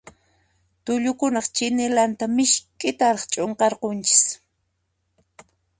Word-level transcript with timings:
Tullukunaq 0.85 1.47
chinillunta 1.55 2.25
misk'itaraq 2.37 3.23
ch'unqarqunchis. 3.31 4.23